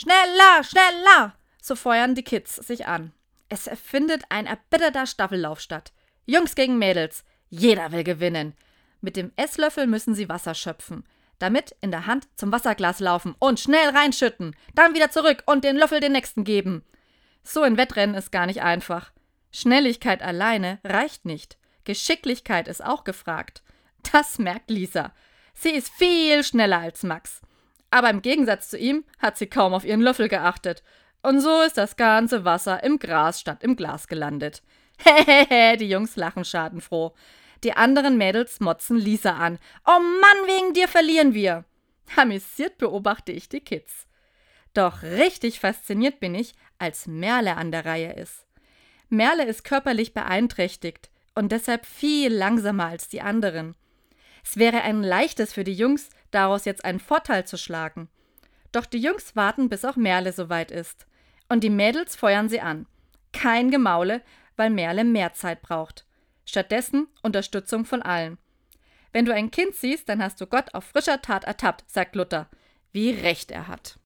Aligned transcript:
Schneller, 0.00 0.64
schneller! 0.64 1.34
So 1.60 1.76
feuern 1.76 2.14
die 2.14 2.22
Kids 2.22 2.56
sich 2.56 2.86
an. 2.86 3.12
Es 3.50 3.66
erfindet 3.66 4.22
ein 4.30 4.46
erbitterter 4.46 5.06
Staffellauf 5.06 5.60
statt. 5.60 5.92
Jungs 6.24 6.54
gegen 6.54 6.78
Mädels. 6.78 7.22
Jeder 7.50 7.92
will 7.92 8.02
gewinnen. 8.02 8.56
Mit 9.02 9.16
dem 9.16 9.30
Esslöffel 9.36 9.86
müssen 9.86 10.14
sie 10.14 10.30
Wasser 10.30 10.54
schöpfen. 10.54 11.04
Damit 11.38 11.76
in 11.82 11.90
der 11.90 12.06
Hand 12.06 12.28
zum 12.36 12.50
Wasserglas 12.50 13.00
laufen 13.00 13.34
und 13.40 13.60
schnell 13.60 13.90
reinschütten. 13.90 14.56
Dann 14.74 14.94
wieder 14.94 15.10
zurück 15.10 15.42
und 15.44 15.64
den 15.64 15.76
Löffel 15.76 16.00
den 16.00 16.12
nächsten 16.12 16.44
geben. 16.44 16.82
So 17.42 17.60
ein 17.60 17.76
Wettrennen 17.76 18.16
ist 18.16 18.32
gar 18.32 18.46
nicht 18.46 18.62
einfach. 18.62 19.12
Schnelligkeit 19.52 20.22
alleine 20.22 20.78
reicht 20.82 21.26
nicht. 21.26 21.58
Geschicklichkeit 21.84 22.68
ist 22.68 22.82
auch 22.82 23.04
gefragt. 23.04 23.62
Das 24.12 24.38
merkt 24.38 24.70
Lisa. 24.70 25.12
Sie 25.52 25.72
ist 25.72 25.90
viel 25.90 26.42
schneller 26.42 26.78
als 26.78 27.02
Max. 27.02 27.42
Aber 27.90 28.10
im 28.10 28.22
Gegensatz 28.22 28.68
zu 28.68 28.78
ihm 28.78 29.04
hat 29.18 29.36
sie 29.36 29.46
kaum 29.46 29.74
auf 29.74 29.84
ihren 29.84 30.00
Löffel 30.00 30.28
geachtet. 30.28 30.82
Und 31.22 31.40
so 31.40 31.60
ist 31.62 31.76
das 31.76 31.96
ganze 31.96 32.44
Wasser 32.44 32.82
im 32.82 32.98
Gras 32.98 33.40
statt 33.40 33.62
im 33.62 33.76
Glas 33.76 34.06
gelandet. 34.08 34.62
Hehehe, 34.98 35.76
die 35.76 35.88
Jungs 35.88 36.16
lachen 36.16 36.44
schadenfroh. 36.44 37.14
Die 37.64 37.74
anderen 37.74 38.16
Mädels 38.16 38.60
motzen 38.60 38.96
Lisa 38.96 39.36
an. 39.36 39.58
Oh 39.86 39.98
Mann, 39.98 40.46
wegen 40.46 40.72
dir 40.72 40.88
verlieren 40.88 41.34
wir. 41.34 41.64
Amüsiert 42.16 42.78
beobachte 42.78 43.32
ich 43.32 43.48
die 43.48 43.60
Kids. 43.60 44.06
Doch 44.72 45.02
richtig 45.02 45.60
fasziniert 45.60 46.20
bin 46.20 46.34
ich, 46.34 46.54
als 46.78 47.06
Merle 47.06 47.56
an 47.56 47.70
der 47.70 47.84
Reihe 47.84 48.12
ist. 48.14 48.46
Merle 49.08 49.44
ist 49.44 49.64
körperlich 49.64 50.14
beeinträchtigt 50.14 51.10
und 51.34 51.52
deshalb 51.52 51.84
viel 51.84 52.32
langsamer 52.32 52.86
als 52.86 53.08
die 53.08 53.20
anderen. 53.20 53.74
Es 54.44 54.56
wäre 54.56 54.82
ein 54.82 55.02
leichtes 55.02 55.52
für 55.52 55.64
die 55.64 55.74
Jungs, 55.74 56.10
daraus 56.30 56.64
jetzt 56.64 56.84
einen 56.84 57.00
Vorteil 57.00 57.46
zu 57.46 57.56
schlagen. 57.56 58.08
Doch 58.72 58.86
die 58.86 58.98
Jungs 58.98 59.36
warten, 59.36 59.68
bis 59.68 59.84
auch 59.84 59.96
Merle 59.96 60.32
soweit 60.32 60.70
ist. 60.70 61.06
Und 61.48 61.64
die 61.64 61.70
Mädels 61.70 62.16
feuern 62.16 62.48
sie 62.48 62.60
an. 62.60 62.86
Kein 63.32 63.70
Gemaule, 63.70 64.22
weil 64.56 64.70
Merle 64.70 65.04
mehr 65.04 65.32
Zeit 65.34 65.62
braucht. 65.62 66.06
Stattdessen 66.44 67.08
Unterstützung 67.22 67.84
von 67.84 68.02
allen. 68.02 68.38
Wenn 69.12 69.24
du 69.24 69.34
ein 69.34 69.50
Kind 69.50 69.74
siehst, 69.74 70.08
dann 70.08 70.22
hast 70.22 70.40
du 70.40 70.46
Gott 70.46 70.74
auf 70.74 70.84
frischer 70.84 71.20
Tat 71.20 71.44
ertappt, 71.44 71.90
sagt 71.90 72.14
Luther. 72.14 72.48
Wie 72.92 73.10
recht 73.10 73.50
er 73.50 73.68
hat. 73.68 73.98